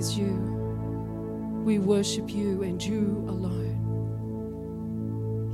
praise 0.00 0.16
you. 0.16 0.32
We 1.62 1.78
worship 1.78 2.30
you 2.30 2.62
and 2.62 2.82
you 2.82 3.22
alone. 3.28 3.76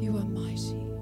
You 0.00 0.16
are 0.18 0.24
mighty. 0.24 0.95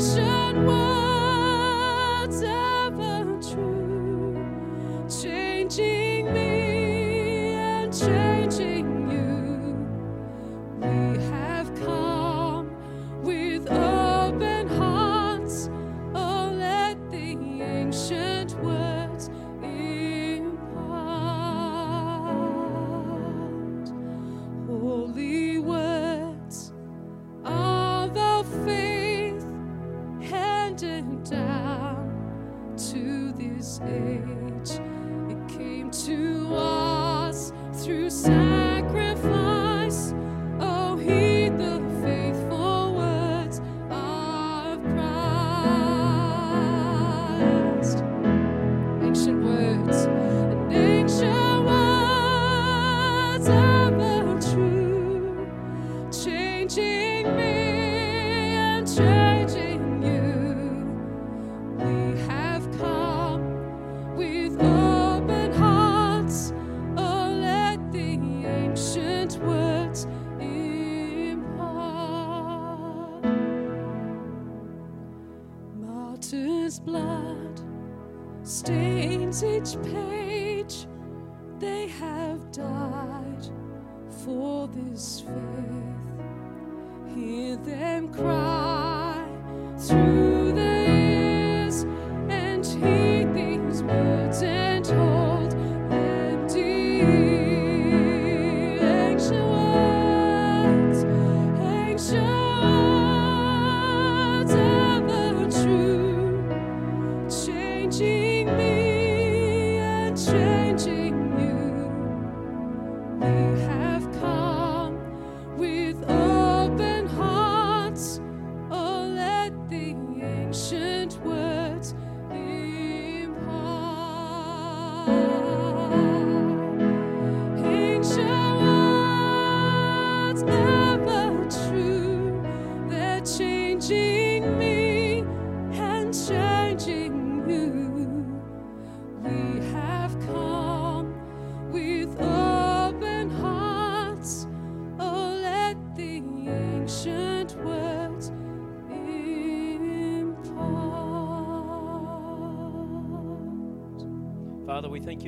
Home. 0.00 0.93
Each 79.44 79.76
page. 79.82 80.86
They 81.58 81.88
have 81.88 82.50
died 82.52 83.46
for 84.24 84.68
this 84.68 85.20
faith. 85.20 87.14
Hear 87.14 87.56
them 87.56 87.93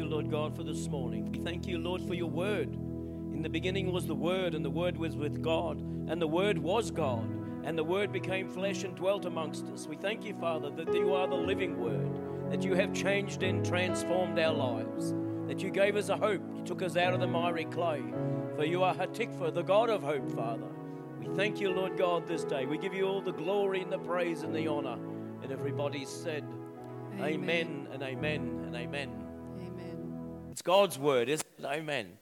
you, 0.06 0.12
Lord 0.12 0.30
God, 0.30 0.54
for 0.54 0.62
this 0.62 0.88
morning. 0.88 1.32
We 1.32 1.38
thank 1.38 1.66
you, 1.66 1.78
Lord, 1.78 2.00
for 2.02 2.14
your 2.14 2.30
word. 2.30 2.72
In 2.74 3.42
the 3.42 3.48
beginning 3.48 3.92
was 3.92 4.06
the 4.06 4.14
Word, 4.14 4.54
and 4.54 4.64
the 4.64 4.70
Word 4.70 4.96
was 4.96 5.16
with 5.16 5.42
God, 5.42 5.78
and 6.08 6.22
the 6.22 6.28
Word 6.28 6.58
was 6.58 6.90
God, 6.92 7.28
and 7.64 7.76
the 7.76 7.84
Word 7.84 8.12
became 8.12 8.48
flesh 8.48 8.84
and 8.84 8.94
dwelt 8.94 9.24
amongst 9.24 9.66
us. 9.66 9.88
We 9.88 9.96
thank 9.96 10.24
you, 10.24 10.34
Father, 10.34 10.70
that 10.70 10.94
you 10.94 11.12
are 11.12 11.26
the 11.26 11.34
living 11.34 11.80
Word, 11.80 12.52
that 12.52 12.62
you 12.62 12.74
have 12.74 12.94
changed 12.94 13.42
and 13.42 13.66
transformed 13.66 14.38
our 14.38 14.54
lives, 14.54 15.12
that 15.48 15.60
you 15.60 15.70
gave 15.70 15.96
us 15.96 16.08
a 16.08 16.16
hope. 16.16 16.42
You 16.54 16.62
took 16.62 16.82
us 16.82 16.96
out 16.96 17.12
of 17.12 17.20
the 17.20 17.26
miry 17.26 17.64
clay. 17.64 18.02
For 18.56 18.64
you 18.64 18.84
are 18.84 18.94
Hatikva, 18.94 19.52
the 19.52 19.62
God 19.62 19.90
of 19.90 20.02
hope, 20.02 20.30
Father. 20.30 20.68
We 21.18 21.34
thank 21.36 21.60
you, 21.60 21.70
Lord 21.70 21.98
God, 21.98 22.28
this 22.28 22.44
day. 22.44 22.64
We 22.64 22.78
give 22.78 22.94
you 22.94 23.06
all 23.06 23.20
the 23.20 23.32
glory 23.32 23.82
and 23.82 23.90
the 23.90 23.98
praise 23.98 24.42
and 24.42 24.54
the 24.54 24.68
honor. 24.68 24.98
And 25.42 25.50
everybody 25.50 26.04
said, 26.04 26.44
Amen, 27.20 27.88
and 27.92 28.02
amen 28.02 28.62
and 28.66 28.76
amen. 28.76 29.25
It's 30.56 30.62
God's 30.62 30.98
word, 30.98 31.28
isn't 31.28 31.46
it? 31.58 31.66
Amen. 31.66 32.12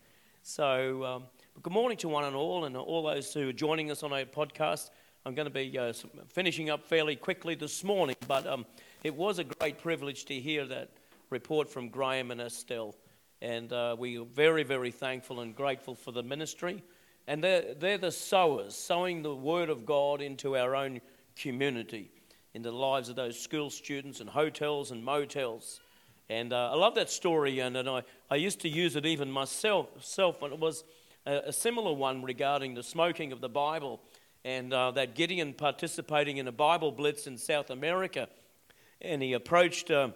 So, 0.43 1.05
um, 1.05 1.23
good 1.63 1.73
morning 1.73 1.97
to 1.99 2.09
one 2.09 2.25
and 2.25 2.35
all, 2.35 2.65
and 2.65 2.77
all 2.77 3.05
those 3.05 3.33
who 3.33 3.51
are 3.51 3.53
joining 3.53 3.93
us 3.93 4.03
on 4.03 4.13
our 4.13 4.25
podcast. 4.25 4.91
I'm 5.25 5.37
going 5.37 5.47
to 5.47 5.55
be 5.55 5.79
uh, 5.79 5.93
finishing 6.27 6.69
up 6.69 6.85
fairly 6.85 7.15
quickly 7.15 7.55
this 7.55 7.85
morning, 7.85 8.17
but 8.27 8.45
um, 8.45 8.67
it 9.05 9.15
was 9.15 9.39
a 9.39 9.45
great 9.45 9.79
privilege 9.79 10.25
to 10.25 10.35
hear 10.35 10.67
that 10.67 10.91
report 11.31 11.69
from 11.69 11.91
Graham 11.91 12.33
and 12.33 12.41
Estelle. 12.41 12.97
And 13.41 13.73
uh, 13.73 13.95
we 13.97 14.19
are 14.19 14.25
very, 14.25 14.65
very 14.65 14.91
thankful 14.91 15.39
and 15.39 15.55
grateful 15.55 15.95
for 15.95 16.11
the 16.11 16.25
ministry 16.25 16.83
and 17.29 17.43
they're, 17.43 17.75
they're 17.75 17.99
the 17.99 18.11
sowers, 18.11 18.75
sowing 18.75 19.23
the 19.23 19.33
word 19.33 19.71
of 19.71 19.87
God 19.87 20.21
into 20.21 20.57
our 20.57 20.75
own 20.75 21.01
community, 21.37 22.11
into 22.53 22.73
the 22.73 22.77
lives 22.77 23.09
of 23.09 23.15
those 23.15 23.39
school 23.39 23.71
students 23.71 24.19
and 24.19 24.29
hotels 24.29 24.91
and 24.91 25.05
motels. 25.05 25.79
And 26.31 26.53
uh, 26.55 26.71
I 26.73 26.77
love 26.77 26.95
that 26.95 27.11
story, 27.11 27.61
and, 27.61 27.77
and 27.77 27.89
I, 27.89 28.03
I 28.31 28.37
used 28.37 28.61
to 28.61 28.69
use 28.69 28.97
it 28.97 29.05
even 29.05 29.31
myself, 29.31 29.89
self, 30.03 30.41
and 30.43 30.55
it 30.55 30.59
was 30.59 30.85
a, 31.27 31.43
a 31.47 31.53
similar 31.53 31.93
one 31.93 32.23
regarding 32.23 32.75
the 32.75 32.83
smoking 32.83 33.31
of 33.31 33.43
the 33.43 33.49
Bible 33.49 34.01
and 34.45 34.73
uh, 34.73 34.91
that 34.93 35.15
Gideon 35.15 35.53
participating 35.55 36.37
in 36.37 36.47
a 36.49 36.53
Bible 36.53 36.93
blitz 36.93 37.27
in 37.27 37.37
South 37.39 37.71
America. 37.71 38.29
And 39.01 39.23
he 39.23 39.33
approached, 39.33 39.91
uh, 39.91 40.11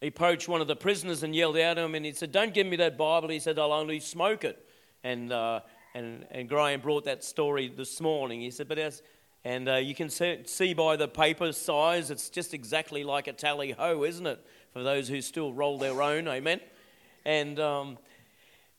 he 0.00 0.08
approached 0.08 0.48
one 0.48 0.60
of 0.60 0.66
the 0.66 0.76
prisoners 0.76 1.22
and 1.22 1.34
yelled 1.34 1.56
out 1.56 1.78
at 1.78 1.84
him, 1.84 1.94
and 1.94 2.04
he 2.04 2.12
said, 2.12 2.32
Don't 2.32 2.54
give 2.54 2.66
me 2.66 2.76
that 2.76 2.98
Bible. 2.98 3.28
He 3.28 3.38
said, 3.38 3.58
I'll 3.58 3.72
only 3.72 4.00
smoke 4.00 4.44
it. 4.44 4.64
And, 5.02 5.32
uh, 5.32 5.60
and, 5.94 6.26
and 6.30 6.48
Graham 6.48 6.80
brought 6.80 7.04
that 7.04 7.22
story 7.22 7.68
this 7.68 8.00
morning. 8.00 8.40
He 8.40 8.50
said, 8.50 8.68
But 8.68 8.78
as, 8.78 9.02
and 9.44 9.68
uh, 9.68 9.76
you 9.76 9.94
can 9.94 10.08
see 10.08 10.74
by 10.74 10.96
the 10.96 11.06
paper 11.06 11.52
size, 11.52 12.10
it's 12.10 12.30
just 12.30 12.54
exactly 12.54 13.04
like 13.04 13.28
a 13.28 13.32
tally 13.32 13.72
ho, 13.72 14.04
isn't 14.04 14.26
it? 14.26 14.44
For 14.74 14.82
those 14.82 15.08
who 15.08 15.22
still 15.22 15.54
roll 15.54 15.78
their 15.78 16.02
own, 16.02 16.28
amen. 16.28 16.60
And 17.24 17.58
um, 17.58 17.96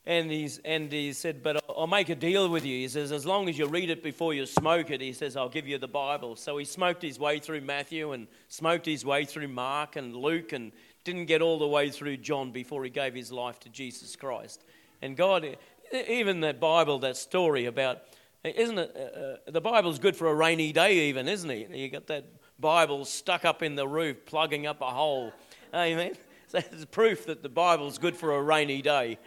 and, 0.08 0.30
he's, 0.30 0.60
and 0.64 0.92
he 0.92 1.14
said, 1.14 1.42
But 1.42 1.64
I'll 1.68 1.88
make 1.88 2.10
a 2.10 2.16
deal 2.16 2.48
with 2.48 2.64
you. 2.64 2.78
He 2.78 2.88
says, 2.88 3.12
As 3.12 3.26
long 3.26 3.50
as 3.50 3.58
you 3.58 3.66
read 3.66 3.90
it 3.90 4.04
before 4.04 4.34
you 4.34 4.46
smoke 4.46 4.92
it, 4.92 5.02
he 5.02 5.14
says, 5.14 5.36
I'll 5.36 5.50
give 5.50 5.68
you 5.68 5.80
the 5.80 5.88
Bible. 5.88 6.36
So 6.36 6.58
he 6.58 6.66
smoked 6.66 7.02
his 7.02 7.20
way 7.20 7.40
through 7.40 7.62
Matthew 7.62 8.12
and 8.12 8.28
smoked 8.48 8.86
his 8.86 9.04
way 9.04 9.26
through 9.26 9.48
Mark 9.48 9.96
and 9.96 10.16
Luke 10.16 10.54
and 10.54 10.72
didn't 11.04 11.26
get 11.26 11.42
all 11.42 11.58
the 11.58 11.68
way 11.68 11.90
through 11.90 12.18
John 12.18 12.52
before 12.52 12.84
he 12.84 12.92
gave 12.92 13.16
his 13.16 13.32
life 13.32 13.60
to 13.62 13.70
Jesus 13.70 14.16
Christ. 14.16 14.64
And 15.02 15.18
God, 15.18 15.58
even 15.92 16.42
that 16.42 16.60
Bible, 16.60 17.00
that 17.00 17.18
story 17.18 17.66
about, 17.66 18.02
isn't 18.44 18.78
it? 18.78 18.96
Uh, 18.96 19.52
the 19.52 19.62
Bible's 19.62 19.98
good 19.98 20.16
for 20.16 20.28
a 20.28 20.36
rainy 20.36 20.72
day, 20.72 21.10
even, 21.10 21.28
isn't 21.28 21.50
it? 21.50 21.72
You 21.72 21.90
got 21.90 22.08
that 22.08 22.26
Bible 22.60 23.06
stuck 23.06 23.44
up 23.44 23.64
in 23.64 23.76
the 23.76 23.88
roof, 23.88 24.26
plugging 24.26 24.68
up 24.68 24.82
a 24.82 24.90
hole. 24.92 25.34
Amen. 25.74 26.14
So 26.48 26.60
it's 26.60 26.86
proof 26.86 27.26
that 27.26 27.42
the 27.42 27.50
Bible's 27.50 27.98
good 27.98 28.16
for 28.16 28.36
a 28.36 28.42
rainy 28.42 28.84
day. 28.84 29.18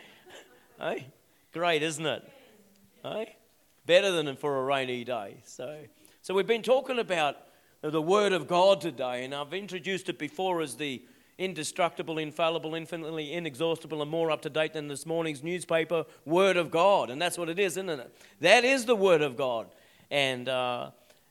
Hey, 0.78 1.08
great, 1.52 1.82
isn't 1.82 2.06
it? 2.06 2.22
Hey, 3.02 3.34
better 3.86 4.12
than 4.12 4.36
for 4.36 4.60
a 4.60 4.64
rainy 4.64 5.02
day. 5.02 5.38
So, 5.44 5.80
so 6.22 6.32
we've 6.32 6.46
been 6.46 6.62
talking 6.62 7.00
about 7.00 7.36
the 7.82 8.00
Word 8.00 8.32
of 8.32 8.46
God 8.46 8.80
today, 8.80 9.24
and 9.24 9.34
I've 9.34 9.52
introduced 9.52 10.08
it 10.08 10.16
before 10.16 10.62
as 10.62 10.76
the 10.76 11.02
indestructible, 11.38 12.18
infallible, 12.18 12.76
infinitely 12.76 13.32
inexhaustible, 13.32 14.00
and 14.00 14.10
more 14.10 14.30
up 14.30 14.42
to 14.42 14.50
date 14.50 14.72
than 14.72 14.86
this 14.86 15.04
morning's 15.04 15.42
newspaper 15.42 16.04
Word 16.24 16.56
of 16.56 16.70
God. 16.70 17.10
And 17.10 17.20
that's 17.20 17.36
what 17.36 17.48
it 17.48 17.58
is, 17.58 17.76
isn't 17.76 17.90
it? 17.90 18.16
That 18.40 18.64
is 18.64 18.84
the 18.84 18.96
Word 18.96 19.22
of 19.22 19.36
God. 19.36 19.66
And, 20.08 20.48
uh, 20.48 20.90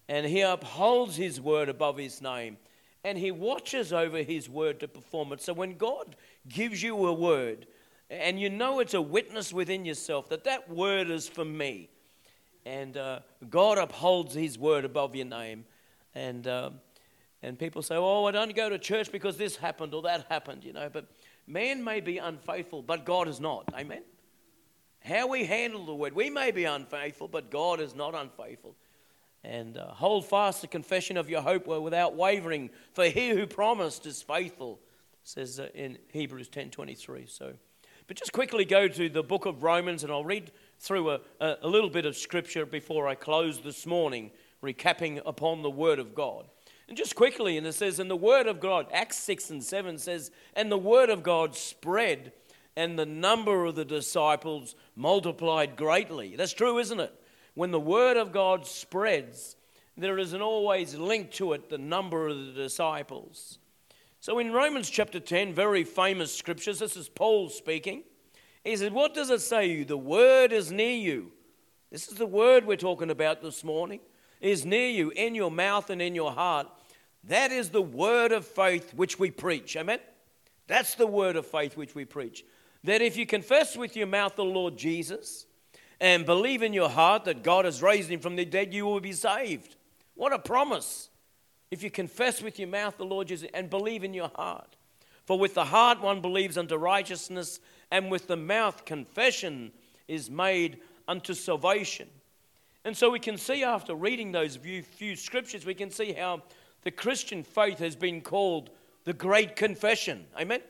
and 0.09 0.25
He 0.25 0.41
upholds 0.41 1.15
His 1.15 1.39
Word 1.39 1.69
above 1.69 1.97
His 1.97 2.21
name. 2.21 2.57
And 3.03 3.17
He 3.17 3.31
watches 3.31 3.93
over 3.93 4.23
His 4.23 4.49
Word 4.49 4.79
to 4.81 4.88
perform 4.88 5.33
it. 5.33 5.41
So 5.41 5.53
when 5.53 5.77
God 5.77 6.15
gives 6.47 6.81
you 6.81 7.07
a 7.07 7.13
word, 7.13 7.67
and 8.10 8.39
you 8.39 8.49
know 8.49 8.79
it's 8.79 8.93
a 8.93 9.01
witness 9.01 9.51
within 9.51 9.86
yourself 9.86 10.29
that 10.29 10.45
that 10.45 10.69
word 10.69 11.10
is 11.10 11.27
for 11.27 11.45
me. 11.45 11.89
And 12.65 12.97
uh, 12.97 13.19
God 13.49 13.77
upholds 13.77 14.33
His 14.33 14.57
word 14.57 14.86
above 14.86 15.15
your 15.15 15.25
name. 15.25 15.65
And, 16.15 16.47
uh, 16.47 16.71
and 17.43 17.60
people 17.60 17.81
say, 17.81 17.95
oh, 17.95 18.25
I 18.25 18.31
don't 18.31 18.55
go 18.55 18.69
to 18.69 18.79
church 18.79 19.12
because 19.12 19.38
this 19.38 19.55
happened 19.55 19.93
or 19.93 20.01
that 20.03 20.25
happened, 20.29 20.63
you 20.63 20.73
know. 20.73 20.89
But 20.91 21.07
man 21.45 21.83
may 21.83 22.01
be 22.01 22.17
unfaithful, 22.17 22.81
but 22.81 23.05
God 23.05 23.27
is 23.27 23.39
not. 23.39 23.71
Amen? 23.77 24.03
How 25.03 25.27
we 25.27 25.45
handle 25.45 25.86
the 25.86 25.95
word, 25.95 26.13
we 26.13 26.29
may 26.29 26.51
be 26.51 26.65
unfaithful, 26.65 27.27
but 27.27 27.51
God 27.51 27.79
is 27.79 27.95
not 27.95 28.15
unfaithful. 28.15 28.75
And 29.47 29.77
uh, 29.77 29.88
hold 29.88 30.25
fast 30.25 30.60
the 30.60 30.67
confession 30.67 31.15
of 31.15 31.29
your 31.29 31.41
hope 31.41 31.67
without 31.67 32.15
wavering, 32.15 32.69
for 32.91 33.05
he 33.05 33.29
who 33.29 33.47
promised 33.47 34.05
is 34.05 34.21
faithful, 34.21 34.79
says 35.23 35.60
uh, 35.60 35.69
in 35.73 35.97
Hebrews 36.12 36.49
10.23. 36.49 37.29
So... 37.29 37.53
But 38.07 38.15
just 38.15 38.31
quickly 38.31 38.63
go 38.63 38.88
to 38.88 39.10
the 39.10 39.21
book 39.21 39.45
of 39.45 39.63
Romans, 39.63 40.03
and 40.03 40.12
I'll 40.13 40.23
read 40.23 40.53
through 40.79 41.12
a, 41.12 41.19
a, 41.41 41.67
little 41.67 41.89
bit 41.89 42.05
of 42.05 42.15
scripture 42.15 42.65
before 42.65 43.05
I 43.05 43.15
close 43.15 43.60
this 43.60 43.86
morning, 43.86 44.31
recapping 44.63 45.21
upon 45.25 45.62
the 45.62 45.69
Word 45.69 45.99
of 45.99 46.15
God. 46.15 46.45
And 46.88 46.95
just 46.95 47.17
quickly, 47.17 47.57
and 47.57 47.67
it 47.67 47.73
says, 47.73 47.99
and 47.99 48.10
the 48.10 48.15
Word 48.15 48.47
of 48.47 48.62
God, 48.62 48.88
Acts 48.93 49.17
6 49.17 49.49
and 49.49 49.62
7 49.62 49.97
says, 49.97 50.31
and 50.53 50.71
the 50.71 50.77
Word 50.77 51.10
of 51.10 51.21
God 51.21 51.53
spread, 51.53 52.31
and 52.77 52.97
the 52.97 53.05
number 53.05 53.65
of 53.65 53.75
the 53.75 53.83
disciples 53.83 54.73
multiplied 54.95 55.75
greatly. 55.75 56.38
That's 56.38 56.53
true, 56.53 56.79
isn't 56.79 57.01
it? 57.01 57.13
When 57.57 57.71
the 57.71 57.79
Word 57.79 58.17
of 58.17 58.31
God 58.31 58.67
spreads, 58.67 59.55
there 59.97 60.19
is 60.19 60.33
an 60.33 60.43
always 60.43 60.93
link 60.93 61.31
to 61.31 61.53
it 61.53 61.71
the 61.71 61.79
number 61.79 62.27
of 62.27 62.37
the 62.37 62.51
disciples. 62.51 63.57
So 64.19 64.37
in 64.37 64.51
Romans 64.51 64.91
chapter 64.91 65.19
10, 65.19 65.55
very 65.55 65.83
famous 65.83 66.31
scriptures, 66.31 66.77
this 66.77 66.95
is 66.95 67.09
Paul 67.09 67.49
speaking. 67.49 68.03
He 68.63 68.75
said, 68.75 68.93
What 68.93 69.15
does 69.15 69.31
it 69.31 69.41
say? 69.41 69.81
The 69.81 69.97
word 69.97 70.51
is 70.51 70.71
near 70.71 70.95
you. 70.95 71.31
This 71.89 72.07
is 72.07 72.19
the 72.19 72.27
word 72.27 72.67
we're 72.67 72.75
talking 72.75 73.09
about 73.09 73.41
this 73.41 73.63
morning. 73.63 74.01
Is 74.39 74.63
near 74.63 74.89
you, 74.89 75.09
in 75.09 75.33
your 75.33 75.49
mouth 75.49 75.89
and 75.89 75.99
in 75.99 76.13
your 76.13 76.33
heart. 76.33 76.67
That 77.23 77.51
is 77.51 77.71
the 77.71 77.81
word 77.81 78.33
of 78.33 78.45
faith 78.45 78.93
which 78.93 79.17
we 79.17 79.31
preach. 79.31 79.75
Amen? 79.75 79.97
That's 80.67 80.93
the 80.93 81.07
word 81.07 81.35
of 81.35 81.47
faith 81.47 81.75
which 81.75 81.95
we 81.95 82.05
preach. 82.05 82.45
That 82.83 83.01
if 83.01 83.17
you 83.17 83.25
confess 83.25 83.75
with 83.75 83.95
your 83.95 84.05
mouth 84.05 84.35
the 84.35 84.45
Lord 84.45 84.77
Jesus 84.77 85.46
and 85.99 86.25
believe 86.25 86.62
in 86.62 86.73
your 86.73 86.89
heart 86.89 87.25
that 87.25 87.43
God 87.43 87.65
has 87.65 87.81
raised 87.81 88.10
him 88.10 88.19
from 88.19 88.36
the 88.36 88.45
dead, 88.45 88.73
you 88.73 88.86
will 88.86 88.99
be 88.99 89.13
saved. 89.13 89.75
What 90.15 90.33
a 90.33 90.39
promise. 90.39 91.10
If 91.71 91.83
you 91.83 91.91
confess 91.91 92.41
with 92.41 92.60
your 92.60 92.67
mouth 92.67 92.97
the 92.97 93.05
Lord 93.05 93.27
Jesus 93.27 93.49
and 93.53 93.69
believe 93.69 94.03
in 94.03 94.13
your 94.13 94.31
heart. 94.36 94.75
For 95.25 95.38
with 95.38 95.53
the 95.53 95.65
heart 95.65 96.01
one 96.01 96.21
believes 96.21 96.57
unto 96.57 96.77
righteousness, 96.77 97.60
and 97.91 98.10
with 98.10 98.27
the 98.27 98.38
mouth 98.38 98.86
confession 98.86 99.71
is 100.07 100.29
made 100.29 100.79
unto 101.07 101.33
salvation. 101.33 102.07
And 102.86 102.95
so 102.95 103.10
we 103.10 103.19
can 103.19 103.38
see 103.38 103.63
after 103.63 103.93
reading 103.93 104.31
those 104.31 104.55
few, 104.55 104.81
few 104.81 105.15
scriptures, 105.17 105.65
we 105.65 105.73
can 105.73 105.89
see 105.89 106.13
how 106.13 106.43
the 106.83 106.91
Christian 106.91 107.43
faith 107.43 107.79
has 107.79 107.97
been 107.97 108.21
called 108.21 108.69
the 109.03 109.13
great 109.13 109.57
confession. 109.57 110.25
Amen? 110.39 110.62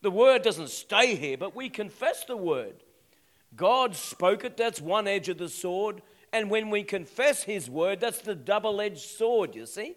The 0.00 0.10
word 0.10 0.42
doesn't 0.42 0.70
stay 0.70 1.14
here, 1.16 1.36
but 1.36 1.54
we 1.54 1.68
confess 1.68 2.24
the 2.24 2.36
word. 2.36 2.83
God 3.56 3.94
spoke 3.94 4.44
it, 4.44 4.56
that's 4.56 4.80
one 4.80 5.06
edge 5.06 5.28
of 5.28 5.38
the 5.38 5.48
sword. 5.48 6.02
And 6.32 6.50
when 6.50 6.70
we 6.70 6.82
confess 6.82 7.44
his 7.44 7.70
word, 7.70 8.00
that's 8.00 8.20
the 8.20 8.34
double 8.34 8.80
edged 8.80 8.98
sword, 8.98 9.54
you 9.54 9.66
see? 9.66 9.94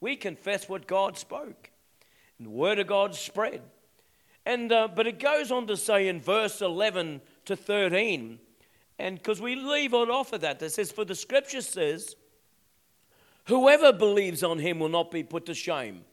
We 0.00 0.16
confess 0.16 0.68
what 0.68 0.86
God 0.86 1.16
spoke. 1.16 1.70
And 2.38 2.46
the 2.46 2.50
word 2.50 2.78
of 2.78 2.86
God 2.86 3.14
spread. 3.14 3.62
And, 4.44 4.72
uh, 4.72 4.88
but 4.94 5.06
it 5.06 5.18
goes 5.18 5.50
on 5.50 5.66
to 5.68 5.76
say 5.76 6.08
in 6.08 6.20
verse 6.20 6.60
11 6.60 7.20
to 7.46 7.56
13, 7.56 8.38
and 8.98 9.16
because 9.16 9.40
we 9.40 9.54
leave 9.54 9.94
it 9.94 10.10
off 10.10 10.32
of 10.32 10.42
that, 10.42 10.60
it 10.62 10.70
says, 10.70 10.92
For 10.92 11.04
the 11.04 11.14
scripture 11.14 11.60
says, 11.60 12.16
Whoever 13.46 13.92
believes 13.92 14.42
on 14.42 14.58
him 14.58 14.78
will 14.78 14.88
not 14.88 15.10
be 15.10 15.22
put 15.22 15.46
to 15.46 15.54
shame. 15.54 16.04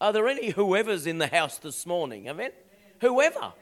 Are 0.00 0.12
there 0.12 0.26
any 0.26 0.50
whoever's 0.50 1.06
in 1.06 1.18
the 1.18 1.28
house 1.28 1.58
this 1.58 1.86
morning? 1.86 2.28
Amen? 2.28 2.50
Amen. 2.50 2.52
Whoever. 3.00 3.52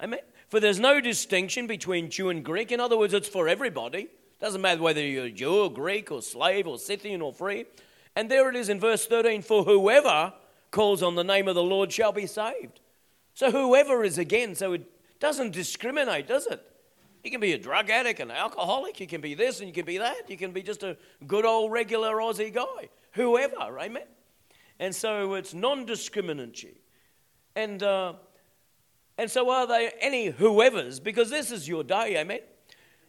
Amen. 0.00 0.20
For 0.48 0.60
there's 0.60 0.80
no 0.80 1.00
distinction 1.00 1.66
between 1.66 2.10
Jew 2.10 2.30
and 2.30 2.44
Greek. 2.44 2.72
In 2.72 2.80
other 2.80 2.96
words, 2.96 3.12
it's 3.12 3.28
for 3.28 3.48
everybody. 3.48 4.08
Doesn't 4.40 4.60
matter 4.60 4.80
whether 4.80 5.02
you're 5.02 5.28
Jew 5.28 5.64
or 5.64 5.72
Greek 5.72 6.10
or 6.10 6.22
slave 6.22 6.66
or 6.66 6.78
Scythian 6.78 7.20
or 7.20 7.32
free. 7.32 7.66
And 8.16 8.30
there 8.30 8.48
it 8.48 8.56
is 8.56 8.68
in 8.68 8.80
verse 8.80 9.06
13 9.06 9.42
for 9.42 9.64
whoever 9.64 10.32
calls 10.70 11.02
on 11.02 11.14
the 11.14 11.24
name 11.24 11.48
of 11.48 11.54
the 11.54 11.62
Lord 11.62 11.92
shall 11.92 12.12
be 12.12 12.26
saved. 12.26 12.80
So 13.34 13.50
whoever 13.50 14.02
is 14.04 14.18
again, 14.18 14.54
so 14.54 14.72
it 14.72 14.82
doesn't 15.20 15.52
discriminate, 15.52 16.26
does 16.26 16.46
it? 16.46 16.64
You 17.22 17.30
can 17.30 17.40
be 17.40 17.52
a 17.52 17.58
drug 17.58 17.90
addict, 17.90 18.20
an 18.20 18.30
alcoholic, 18.30 19.00
you 19.00 19.06
can 19.06 19.20
be 19.20 19.34
this 19.34 19.58
and 19.58 19.68
you 19.68 19.74
can 19.74 19.84
be 19.84 19.98
that, 19.98 20.30
you 20.30 20.36
can 20.36 20.52
be 20.52 20.62
just 20.62 20.82
a 20.82 20.96
good 21.26 21.44
old 21.44 21.72
regular 21.72 22.16
Aussie 22.16 22.52
guy. 22.52 22.88
Whoever, 23.12 23.78
amen? 23.78 24.06
And 24.78 24.94
so 24.94 25.34
it's 25.34 25.52
non 25.52 25.84
discriminatory. 25.84 26.80
And, 27.54 27.82
uh, 27.82 28.14
and 29.18 29.28
so 29.28 29.50
are 29.50 29.66
there 29.66 29.90
any 30.00 30.26
whoever's? 30.26 31.00
Because 31.00 31.28
this 31.28 31.50
is 31.50 31.68
your 31.68 31.82
day, 31.82 32.16
amen? 32.16 32.40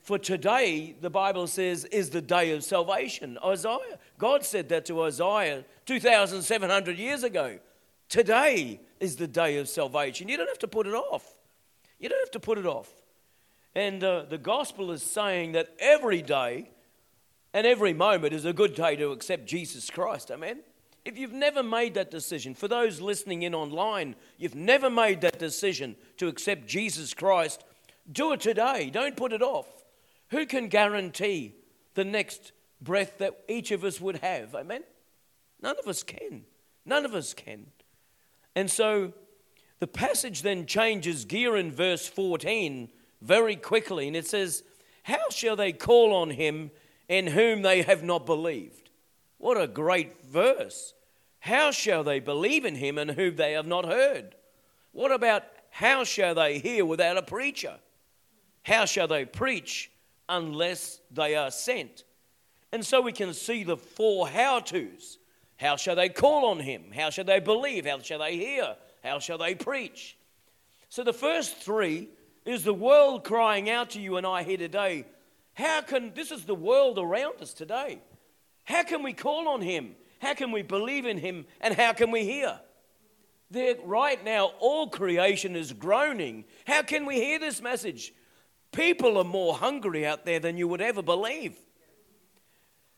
For 0.01 0.17
today, 0.17 0.95
the 0.99 1.09
Bible 1.09 1.45
says, 1.45 1.85
is 1.85 2.09
the 2.09 2.21
day 2.21 2.51
of 2.51 2.63
salvation. 2.63 3.37
Isaiah, 3.45 3.99
God 4.17 4.43
said 4.43 4.69
that 4.69 4.85
to 4.85 5.03
Isaiah 5.03 5.65
2,700 5.85 6.97
years 6.97 7.23
ago. 7.23 7.59
Today 8.07 8.79
is 8.99 9.17
the 9.17 9.27
day 9.27 9.57
of 9.57 9.69
salvation. 9.69 10.27
You 10.27 10.37
don't 10.37 10.47
have 10.47 10.59
to 10.59 10.67
put 10.67 10.87
it 10.87 10.95
off. 10.95 11.35
You 11.99 12.09
don't 12.09 12.19
have 12.19 12.31
to 12.31 12.39
put 12.39 12.57
it 12.57 12.65
off. 12.65 12.89
And 13.75 14.03
uh, 14.03 14.23
the 14.23 14.39
gospel 14.39 14.91
is 14.91 15.03
saying 15.03 15.51
that 15.51 15.69
every 15.77 16.23
day 16.23 16.71
and 17.53 17.67
every 17.67 17.93
moment 17.93 18.33
is 18.33 18.45
a 18.45 18.53
good 18.53 18.73
day 18.73 18.95
to 18.95 19.11
accept 19.11 19.45
Jesus 19.45 19.89
Christ. 19.91 20.31
Amen? 20.31 20.61
If 21.05 21.17
you've 21.17 21.33
never 21.33 21.63
made 21.63 21.93
that 21.95 22.11
decision, 22.11 22.53
for 22.53 22.67
those 22.67 23.01
listening 23.01 23.43
in 23.43 23.55
online, 23.55 24.15
you've 24.37 24.55
never 24.55 24.89
made 24.89 25.21
that 25.21 25.39
decision 25.39 25.95
to 26.17 26.27
accept 26.27 26.67
Jesus 26.67 27.13
Christ, 27.13 27.63
do 28.11 28.33
it 28.33 28.41
today. 28.41 28.89
Don't 28.89 29.15
put 29.15 29.33
it 29.33 29.41
off. 29.41 29.67
Who 30.29 30.45
can 30.45 30.67
guarantee 30.67 31.55
the 31.95 32.05
next 32.05 32.51
breath 32.81 33.17
that 33.19 33.39
each 33.47 33.71
of 33.71 33.83
us 33.83 33.99
would 33.99 34.17
have? 34.17 34.55
Amen? 34.55 34.83
None 35.61 35.75
of 35.79 35.87
us 35.87 36.03
can. 36.03 36.43
None 36.85 37.05
of 37.05 37.15
us 37.15 37.33
can. 37.33 37.67
And 38.55 38.69
so 38.69 39.13
the 39.79 39.87
passage 39.87 40.41
then 40.41 40.65
changes 40.65 41.25
gear 41.25 41.55
in 41.55 41.71
verse 41.71 42.07
14 42.07 42.89
very 43.21 43.55
quickly, 43.55 44.07
and 44.07 44.15
it 44.15 44.27
says, 44.27 44.63
How 45.03 45.29
shall 45.29 45.55
they 45.55 45.71
call 45.71 46.13
on 46.13 46.31
him 46.31 46.71
in 47.07 47.27
whom 47.27 47.61
they 47.61 47.81
have 47.81 48.03
not 48.03 48.25
believed? 48.25 48.88
What 49.39 49.59
a 49.59 49.67
great 49.67 50.23
verse. 50.23 50.93
How 51.39 51.71
shall 51.71 52.03
they 52.03 52.19
believe 52.19 52.65
in 52.65 52.75
him 52.75 52.97
and 52.97 53.09
whom 53.09 53.35
they 53.35 53.53
have 53.53 53.65
not 53.65 53.85
heard? 53.85 54.35
What 54.91 55.11
about 55.11 55.43
how 55.71 56.03
shall 56.03 56.35
they 56.35 56.59
hear 56.59 56.85
without 56.85 57.17
a 57.17 57.21
preacher? 57.21 57.77
How 58.63 58.85
shall 58.85 59.07
they 59.07 59.25
preach 59.25 59.89
unless 60.27 60.99
they 61.09 61.35
are 61.35 61.51
sent? 61.51 62.03
And 62.71 62.85
so 62.85 63.01
we 63.01 63.13
can 63.13 63.33
see 63.33 63.63
the 63.63 63.77
four 63.77 64.27
how 64.27 64.59
to's. 64.59 65.17
How 65.57 65.75
shall 65.75 65.95
they 65.95 66.09
call 66.09 66.51
on 66.51 66.59
him? 66.59 66.91
How 66.93 67.09
shall 67.09 67.25
they 67.25 67.39
believe? 67.39 67.85
How 67.85 67.99
shall 67.99 68.19
they 68.19 68.35
hear? 68.35 68.75
How 69.03 69.19
shall 69.19 69.37
they 69.37 69.55
preach? 69.55 70.17
So 70.89 71.03
the 71.03 71.13
first 71.13 71.57
three 71.57 72.09
is 72.45 72.63
the 72.63 72.73
world 72.73 73.23
crying 73.23 73.69
out 73.69 73.91
to 73.91 74.01
you 74.01 74.17
and 74.17 74.27
I 74.27 74.43
here 74.43 74.57
today. 74.57 75.05
How 75.53 75.81
can, 75.81 76.13
this 76.13 76.31
is 76.31 76.45
the 76.45 76.55
world 76.55 76.97
around 76.97 77.41
us 77.41 77.53
today. 77.53 77.99
How 78.69 78.83
can 78.83 79.01
we 79.01 79.13
call 79.13 79.47
on 79.47 79.61
him? 79.61 79.95
How 80.21 80.35
can 80.35 80.51
we 80.51 80.61
believe 80.61 81.07
in 81.07 81.17
him? 81.17 81.45
And 81.59 81.73
how 81.73 81.91
can 81.93 82.11
we 82.11 82.23
hear? 82.23 82.59
There, 83.49 83.75
right 83.83 84.23
now, 84.23 84.51
all 84.59 84.87
creation 84.87 85.55
is 85.55 85.73
groaning. 85.73 86.45
How 86.67 86.83
can 86.83 87.07
we 87.07 87.15
hear 87.15 87.39
this 87.39 87.63
message? 87.63 88.13
People 88.71 89.17
are 89.17 89.23
more 89.23 89.55
hungry 89.55 90.05
out 90.05 90.23
there 90.23 90.39
than 90.39 90.55
you 90.55 90.67
would 90.67 90.81
ever 90.81 91.01
believe. 91.01 91.57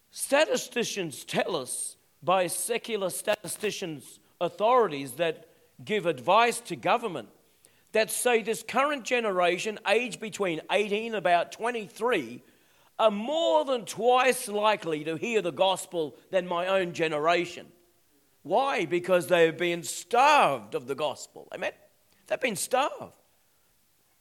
Statisticians 0.09 1.23
tell 1.23 1.55
us, 1.55 1.95
by 2.21 2.47
secular 2.47 3.09
statisticians, 3.09 4.19
authorities 4.41 5.13
that 5.13 5.45
give 5.85 6.05
advice 6.05 6.59
to 6.59 6.75
government, 6.75 7.29
that 7.93 8.11
say 8.11 8.41
this 8.41 8.61
current 8.61 9.05
generation, 9.05 9.79
aged 9.87 10.19
between 10.19 10.59
18 10.69 11.07
and 11.07 11.15
about 11.15 11.53
23, 11.53 12.43
are 13.01 13.09
more 13.09 13.65
than 13.65 13.83
twice 13.83 14.47
likely 14.47 15.03
to 15.03 15.15
hear 15.15 15.41
the 15.41 15.51
gospel 15.51 16.15
than 16.29 16.47
my 16.47 16.67
own 16.67 16.93
generation. 16.93 17.65
Why? 18.43 18.85
Because 18.85 19.25
they've 19.25 19.57
been 19.57 19.81
starved 19.81 20.75
of 20.75 20.85
the 20.85 20.93
gospel. 20.93 21.47
Amen? 21.51 21.71
They've 22.27 22.39
been 22.39 22.55
starved. 22.55 23.13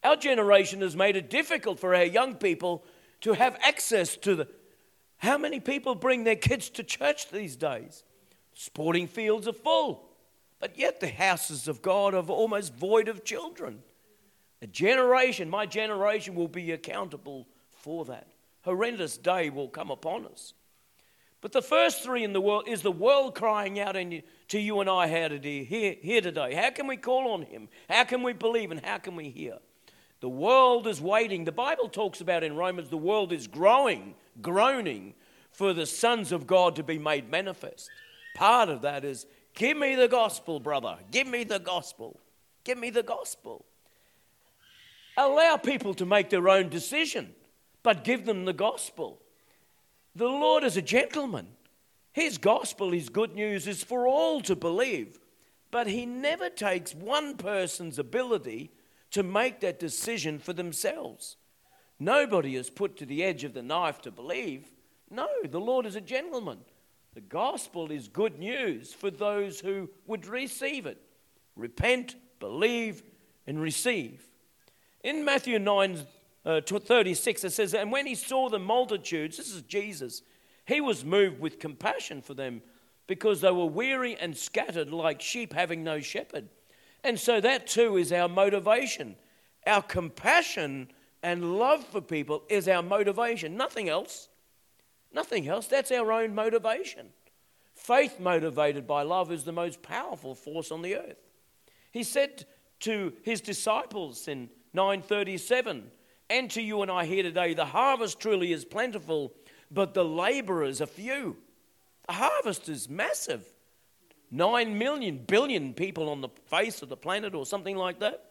Our 0.03 0.17
generation 0.17 0.81
has 0.81 0.97
made 0.97 1.15
it 1.15 1.29
difficult 1.29 1.79
for 1.79 1.95
our 1.95 2.05
young 2.05 2.37
people 2.37 2.83
to 3.21 3.35
have 3.35 3.59
access 3.61 4.17
to 4.17 4.35
the. 4.35 4.49
How 5.19 5.37
many 5.37 5.61
people 5.61 5.95
bring 5.95 6.25
their 6.25 6.35
kids 6.35 6.71
to 6.71 6.83
church 6.83 7.29
these 7.29 7.57
days? 7.57 8.03
Sporting 8.55 9.09
fields 9.09 9.47
are 9.47 9.53
full, 9.53 10.09
but 10.59 10.79
yet 10.79 11.01
the 11.01 11.09
houses 11.09 11.69
of 11.69 11.83
God 11.83 12.15
are 12.15 12.25
almost 12.25 12.75
void 12.75 13.09
of 13.09 13.25
children. 13.25 13.83
A 14.63 14.67
generation, 14.67 15.51
my 15.51 15.67
generation, 15.67 16.35
will 16.35 16.49
be 16.49 16.73
accountable 16.73 17.47
for 17.69 18.07
that. 18.07 18.27
Horrendous 18.63 19.17
day 19.17 19.51
will 19.51 19.69
come 19.69 19.91
upon 19.91 20.27
us. 20.27 20.55
But 21.41 21.53
the 21.53 21.63
first 21.63 22.03
three 22.03 22.23
in 22.23 22.35
the 22.35 22.41
world 22.41 22.65
is 22.69 22.83
the 22.83 22.93
world 22.93 23.35
crying 23.35 23.81
out 23.81 23.95
to 23.95 24.59
you 24.59 24.81
and 24.81 24.91
I 24.91 25.09
how 25.09 25.29
to 25.29 25.39
do 25.39 25.63
here, 25.63 25.97
here 26.01 26.21
today. 26.21 26.55
How 26.55 26.71
can 26.71 26.87
we 26.87 26.99
call 26.99 27.33
on 27.33 27.43
Him? 27.43 27.69
How 27.89 28.05
can 28.05 28.23
we 28.23 28.35
believe 28.35 28.71
and 28.71 28.85
how 28.85 28.99
can 28.99 29.17
we 29.17 29.31
hear? 29.31 29.59
The 30.21 30.29
world 30.29 30.87
is 30.87 31.01
waiting. 31.01 31.45
The 31.45 31.53
Bible 31.53 31.89
talks 31.89 32.21
about 32.21 32.45
in 32.45 32.55
Romans 32.55 32.91
the 32.91 32.99
world 32.99 33.33
is 33.33 33.47
growing, 33.47 34.15
groaning 34.43 35.15
for 35.51 35.73
the 35.73 35.87
sons 35.87 36.31
of 36.31 36.47
God 36.47 36.77
to 36.77 36.83
be 36.83 36.99
made 36.99 37.31
manifest. 37.31 37.89
Part 38.35 38.69
of 38.69 38.83
that 38.83 39.05
is 39.05 39.27
give 39.55 39.79
me 39.79 39.95
the 39.95 40.09
gospel, 40.09 40.61
brother. 40.61 40.99
Give 41.11 41.27
me 41.27 41.45
the 41.45 41.59
gospel. 41.59 42.21
Give 42.65 42.77
me 42.77 42.91
the 42.91 43.03
gospel. 43.03 43.65
Allow 45.17 45.57
people 45.57 45.95
to 45.95 46.07
make 46.07 46.31
their 46.31 46.49
own 46.49 46.69
decision, 46.69 47.35
but 47.83 48.05
give 48.05 48.27
them 48.27 48.45
the 48.45 48.53
gospel. 48.53 49.21
The 50.15 50.29
Lord 50.29 50.65
is 50.65 50.77
a 50.77 50.83
gentleman. 50.83 51.49
His 52.13 52.39
gospel, 52.39 52.91
his 52.91 53.09
good 53.09 53.35
news, 53.35 53.67
is 53.67 53.85
for 53.85 54.07
all 54.07 54.41
to 54.43 54.57
believe. 54.57 55.19
But 55.71 55.87
he 55.87 56.05
never 56.05 56.51
takes 56.51 56.95
one 56.95 57.37
person's 57.37 57.99
ability 57.99 58.73
to 59.13 59.23
make 59.23 59.61
that 59.61 59.79
decision 59.79 60.39
for 60.39 60.53
themselves. 60.53 61.37
Nobody 61.99 62.57
is 62.57 62.71
put 62.71 62.97
to 62.97 63.07
the 63.07 63.23
edge 63.23 63.45
of 63.45 63.55
the 63.55 63.63
knife 63.63 64.01
to 64.03 64.11
believe. 64.11 64.67
No, 65.11 65.29
the 65.45 65.61
Lord 65.61 65.87
is 65.87 65.97
a 65.97 66.01
gentleman. 66.01 66.59
The 67.15 67.21
gospel 67.21 67.91
is 67.91 68.09
good 68.09 68.39
news 68.39 68.93
for 68.93 69.11
those 69.11 69.61
who 69.61 69.91
would 70.07 70.27
receive 70.27 70.87
it. 70.87 70.99
Repent, 71.57 72.17
believe, 72.39 73.03
and 73.47 73.61
receive. 73.61 74.29
In 75.03 75.25
Matthew 75.25 75.59
9 75.59 76.07
uh, 76.45 76.61
36, 76.61 77.45
it 77.45 77.51
says, 77.51 77.75
And 77.75 77.93
when 77.93 78.07
he 78.07 78.15
saw 78.15 78.49
the 78.49 78.59
multitudes, 78.59 79.37
this 79.37 79.53
is 79.53 79.63
Jesus, 79.63 80.23
he 80.67 80.81
was 80.81 81.05
moved 81.05 81.41
with 81.41 81.59
compassion 81.59 82.23
for 82.23 82.35
them 82.35 82.63
because 83.07 83.41
they 83.41 83.51
were 83.51 83.67
weary 83.67 84.17
and 84.17 84.37
scattered 84.37 84.91
like 84.91 85.21
sheep 85.21 85.53
having 85.53 85.83
no 85.83 86.01
shepherd. 86.01 86.49
And 87.03 87.19
so 87.19 87.41
that 87.41 87.67
too 87.67 87.97
is 87.97 88.13
our 88.13 88.29
motivation. 88.29 89.17
Our 89.67 89.83
compassion 89.83 90.89
and 91.23 91.59
love 91.59 91.85
for 91.85 92.01
people 92.01 92.45
is 92.49 92.69
our 92.69 92.83
motivation, 92.83 93.57
nothing 93.57 93.89
else. 93.89 94.29
Nothing 95.13 95.49
else. 95.49 95.67
That's 95.67 95.91
our 95.91 96.13
own 96.13 96.35
motivation. 96.35 97.09
Faith 97.75 98.21
motivated 98.21 98.87
by 98.87 99.03
love 99.03 99.33
is 99.33 99.45
the 99.45 99.53
most 99.53 99.83
powerful 99.83 100.35
force 100.35 100.71
on 100.71 100.83
the 100.83 100.97
earth. 100.97 101.19
He 101.91 102.03
said 102.03 102.47
to 102.81 103.13
his 103.23 103.41
disciples 103.41 104.29
in 104.29 104.51
937, 104.73 105.91
and 106.31 106.51
to 106.53 106.63
you 106.63 106.81
and 106.83 106.91
I 106.91 107.05
here 107.05 107.25
today, 107.25 107.53
the 107.53 107.67
harvest 107.67 108.21
truly 108.21 108.53
is 108.53 108.65
plentiful, 108.65 109.33
but 109.71 109.93
the 109.93 110.05
laborers 110.05 110.81
are 110.81 110.87
few. 110.87 111.37
The 112.07 112.15
harvest 112.15 112.69
is 112.69 112.89
massive. 112.89 113.45
Nine 114.31 114.79
million, 114.79 115.25
billion 115.27 115.75
people 115.75 116.09
on 116.09 116.21
the 116.21 116.29
face 116.47 116.83
of 116.83 116.89
the 116.89 116.97
planet, 116.97 117.35
or 117.35 117.45
something 117.45 117.77
like 117.77 117.99
that. 117.99 118.27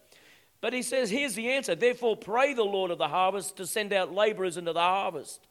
But 0.62 0.74
he 0.74 0.82
says, 0.82 1.10
here's 1.10 1.36
the 1.36 1.52
answer. 1.52 1.76
Therefore, 1.76 2.16
pray 2.18 2.54
the 2.54 2.64
Lord 2.64 2.90
of 2.90 2.98
the 2.98 3.08
harvest 3.08 3.58
to 3.58 3.68
send 3.68 3.94
out 3.94 4.14
laborers 4.14 4.58
into 4.58 4.74
the 4.74 4.80
harvest. 4.80 5.46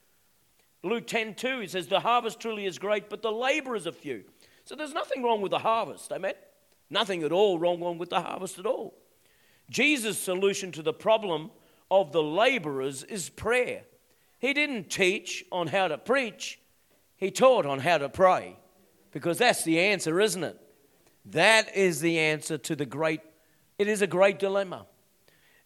Luke 0.83 1.07
10 1.07 1.35
2, 1.35 1.61
he 1.61 1.67
says, 1.67 1.89
The 1.89 2.01
harvest 2.01 2.41
truly 2.41 2.67
is 2.67 2.79
great, 2.79 3.11
but 3.11 3.23
the 3.23 3.33
laborers 3.33 3.87
are 3.87 3.93
few. 3.93 4.25
So 4.65 4.75
there's 4.75 4.95
nothing 4.95 5.23
wrong 5.23 5.41
with 5.41 5.51
the 5.51 5.59
harvest, 5.59 6.13
amen? 6.13 6.35
Nothing 6.91 7.23
at 7.23 7.33
all 7.33 7.59
wrong 7.59 7.99
with 7.99 8.11
the 8.11 8.21
harvest 8.21 8.59
at 8.59 8.67
all. 8.67 8.95
Jesus' 9.71 10.19
solution 10.19 10.73
to 10.73 10.83
the 10.83 10.93
problem 10.93 11.51
of 11.91 12.13
the 12.13 12.23
laborers 12.23 13.03
is 13.05 13.29
prayer. 13.29 13.83
He 14.39 14.53
didn't 14.53 14.91
teach 14.91 15.45
on 15.51 15.69
how 15.69 15.89
to 15.89 15.99
preach, 15.99 16.59
he 17.17 17.31
taught 17.31 17.67
on 17.67 17.81
how 17.81 17.99
to 17.99 18.09
pray. 18.09 18.57
Because 19.11 19.39
that's 19.39 19.65
the 19.65 19.81
answer, 19.81 20.21
isn't 20.21 20.45
it? 20.45 20.61
That 21.25 21.75
is 21.75 22.01
the 22.01 22.19
answer 22.19 22.59
to 22.59 22.77
the 22.77 22.87
great, 22.87 23.21
it 23.79 23.89
is 23.89 24.03
a 24.03 24.07
great 24.07 24.39
dilemma. 24.39 24.87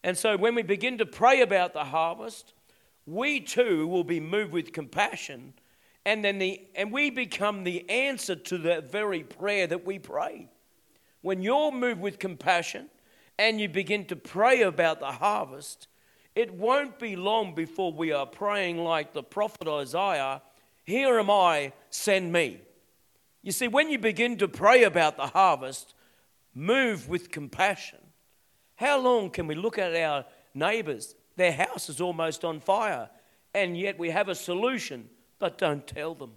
And 0.05 0.17
so 0.17 0.37
when 0.37 0.55
we 0.55 0.63
begin 0.63 0.99
to 0.99 1.07
pray 1.07 1.41
about 1.41 1.73
the 1.73 1.85
harvest, 1.85 2.55
we 3.07 3.41
too 3.41 3.87
will 3.87 4.05
be 4.05 4.21
moved 4.21 4.53
with 4.53 4.73
compassion, 4.73 5.55
and 6.05 6.25
then 6.25 6.39
the 6.39 6.61
and 6.75 6.93
we 6.93 7.11
become 7.11 7.65
the 7.65 7.89
answer 7.89 8.35
to 8.35 8.59
the 8.59 8.81
very 8.81 9.23
prayer 9.23 9.67
that 9.67 9.85
we 9.85 9.99
pray. 9.99 10.49
When 11.21 11.43
you're 11.43 11.71
moved 11.71 12.01
with 12.01 12.19
compassion 12.19 12.91
and 13.39 13.61
you 13.61 13.69
begin 13.69 14.05
to 14.07 14.17
pray 14.17 14.63
about 14.63 14.99
the 14.99 15.13
harvest, 15.13 15.87
it 16.35 16.55
won't 16.55 16.99
be 16.99 17.16
long 17.16 17.55
before 17.55 17.92
we 17.92 18.12
are 18.12 18.27
praying 18.27 18.79
like 18.79 19.12
the 19.12 19.23
prophet 19.23 19.68
Isaiah 19.68 20.42
Here 20.85 21.18
am 21.18 21.31
I, 21.31 21.73
send 21.90 22.33
me. 22.33 22.61
You 23.42 23.53
see, 23.53 23.68
when 23.68 23.90
you 23.90 23.99
begin 23.99 24.38
to 24.38 24.49
pray 24.49 24.85
about 24.85 25.16
the 25.16 25.27
harvest, 25.27 25.95
move 26.55 27.09
with 27.09 27.31
compassion. 27.31 27.99
How 28.77 28.99
long 28.99 29.31
can 29.31 29.47
we 29.47 29.55
look 29.55 29.79
at 29.79 29.95
our 29.95 30.25
neighbors? 30.55 31.14
Their 31.37 31.53
house 31.53 31.88
is 31.88 32.01
almost 32.01 32.45
on 32.45 32.61
fire, 32.61 33.11
and 33.55 33.77
yet 33.77 33.99
we 33.99 34.11
have 34.11 34.29
a 34.29 34.35
solution, 34.35 35.09
but 35.38 35.59
don't 35.59 35.87
tell 35.87 36.14
them. 36.14 36.33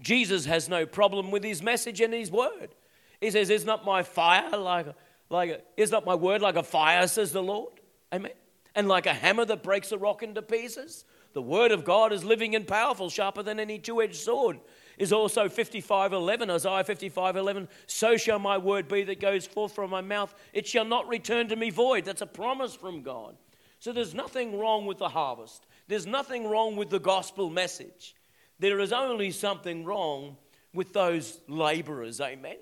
Jesus 0.00 0.44
has 0.44 0.68
no 0.68 0.84
problem 0.84 1.30
with 1.30 1.42
his 1.42 1.62
message 1.62 2.00
and 2.00 2.12
his 2.12 2.30
word. 2.30 2.74
He 3.20 3.30
says, 3.30 3.50
Is 3.50 3.64
not 3.64 3.84
my 3.84 4.02
fire 4.02 4.56
like, 4.56 4.86
like 5.30 5.64
is 5.76 5.90
not 5.90 6.04
my 6.04 6.14
word 6.14 6.42
like 6.42 6.56
a 6.56 6.62
fire, 6.62 7.06
says 7.06 7.32
the 7.32 7.42
Lord? 7.42 7.75
Amen. 8.16 8.32
And 8.74 8.88
like 8.88 9.06
a 9.06 9.14
hammer 9.14 9.44
that 9.44 9.62
breaks 9.62 9.92
a 9.92 9.98
rock 9.98 10.22
into 10.22 10.42
pieces, 10.42 11.04
the 11.34 11.42
word 11.42 11.70
of 11.70 11.84
God 11.84 12.12
is 12.12 12.24
living 12.24 12.54
and 12.54 12.66
powerful, 12.66 13.10
sharper 13.10 13.42
than 13.42 13.60
any 13.60 13.78
two 13.78 14.00
edged 14.00 14.16
sword. 14.16 14.58
Is 14.96 15.12
also 15.12 15.48
55:11, 15.48 16.50
Isaiah 16.50 16.82
55:11. 16.82 17.68
So 17.86 18.16
shall 18.16 18.38
my 18.38 18.56
word 18.56 18.88
be 18.88 19.02
that 19.04 19.20
goes 19.20 19.46
forth 19.46 19.74
from 19.74 19.90
my 19.90 20.00
mouth; 20.00 20.34
it 20.54 20.66
shall 20.66 20.86
not 20.86 21.06
return 21.08 21.48
to 21.48 21.56
me 21.56 21.68
void. 21.68 22.06
That's 22.06 22.22
a 22.22 22.26
promise 22.26 22.74
from 22.74 23.02
God. 23.02 23.36
So 23.78 23.92
there's 23.92 24.14
nothing 24.14 24.58
wrong 24.58 24.86
with 24.86 24.96
the 24.96 25.10
harvest. 25.10 25.66
There's 25.88 26.06
nothing 26.06 26.46
wrong 26.46 26.76
with 26.76 26.88
the 26.88 26.98
gospel 26.98 27.50
message. 27.50 28.14
There 28.58 28.80
is 28.80 28.92
only 28.92 29.30
something 29.30 29.84
wrong 29.84 30.38
with 30.72 30.94
those 30.94 31.40
laborers. 31.46 32.20
Amen. 32.22 32.56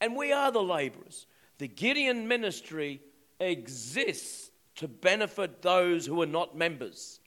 And 0.00 0.16
we 0.16 0.32
are 0.32 0.50
the 0.50 0.62
laborers. 0.62 1.26
The 1.58 1.68
Gideon 1.68 2.26
ministry 2.26 3.02
exists 3.38 4.50
to 4.76 4.88
benefit 4.88 5.62
those 5.62 6.06
who 6.06 6.20
are 6.22 6.26
not 6.26 6.56
members. 6.56 7.20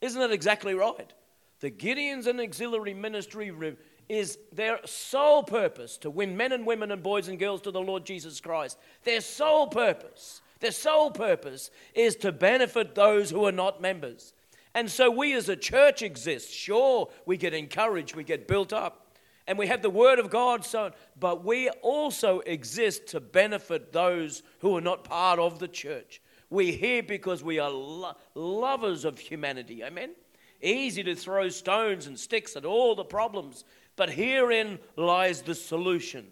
Isn't 0.00 0.20
that 0.20 0.32
exactly 0.32 0.74
right? 0.74 1.12
The 1.60 1.70
Gideons 1.70 2.26
and 2.26 2.40
Auxiliary 2.40 2.94
Ministry 2.94 3.52
is 4.08 4.38
their 4.52 4.80
sole 4.84 5.44
purpose 5.44 5.96
to 5.98 6.10
win 6.10 6.36
men 6.36 6.52
and 6.52 6.66
women 6.66 6.90
and 6.90 7.02
boys 7.02 7.28
and 7.28 7.38
girls 7.38 7.62
to 7.62 7.70
the 7.70 7.80
Lord 7.80 8.04
Jesus 8.04 8.40
Christ. 8.40 8.78
Their 9.04 9.20
sole 9.20 9.68
purpose, 9.68 10.42
their 10.60 10.72
sole 10.72 11.10
purpose 11.10 11.70
is 11.94 12.16
to 12.16 12.32
benefit 12.32 12.94
those 12.94 13.30
who 13.30 13.44
are 13.46 13.52
not 13.52 13.80
members. 13.80 14.34
And 14.74 14.90
so 14.90 15.10
we 15.10 15.34
as 15.34 15.48
a 15.48 15.56
church 15.56 16.02
exist. 16.02 16.52
Sure, 16.52 17.10
we 17.26 17.36
get 17.36 17.54
encouraged, 17.54 18.16
we 18.16 18.24
get 18.24 18.48
built 18.48 18.72
up, 18.72 19.16
and 19.46 19.58
we 19.58 19.66
have 19.66 19.82
the 19.82 19.90
Word 19.90 20.18
of 20.18 20.30
God, 20.30 20.64
so, 20.64 20.92
but 21.18 21.44
we 21.44 21.68
also 21.82 22.40
exist 22.40 23.08
to 23.08 23.20
benefit 23.20 23.92
those 23.92 24.42
who 24.60 24.76
are 24.76 24.80
not 24.80 25.04
part 25.04 25.38
of 25.38 25.58
the 25.58 25.68
church. 25.68 26.21
We're 26.52 26.76
here 26.76 27.02
because 27.02 27.42
we 27.42 27.58
are 27.60 27.70
lo- 27.70 28.14
lovers 28.34 29.06
of 29.06 29.18
humanity. 29.18 29.82
Amen? 29.82 30.10
Easy 30.60 31.02
to 31.02 31.14
throw 31.14 31.48
stones 31.48 32.06
and 32.06 32.18
sticks 32.18 32.56
at 32.56 32.66
all 32.66 32.94
the 32.94 33.04
problems, 33.04 33.64
but 33.96 34.10
herein 34.10 34.78
lies 34.96 35.40
the 35.40 35.54
solution. 35.54 36.26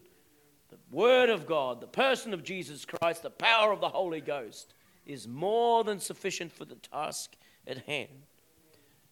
The 0.69 0.77
Word 0.91 1.31
of 1.31 1.47
God, 1.47 1.81
the 1.81 1.87
person 1.87 2.35
of 2.35 2.45
Jesus 2.45 2.85
Christ, 2.85 3.23
the 3.23 3.31
power 3.31 3.73
of 3.73 3.81
the 3.81 3.89
Holy 3.89 4.21
Ghost 4.21 4.75
is 5.07 5.27
more 5.27 5.85
than 5.85 5.99
sufficient 5.99 6.53
for 6.53 6.67
the 6.67 6.75
task 6.75 7.35
at 7.67 7.79
hand. 7.87 8.27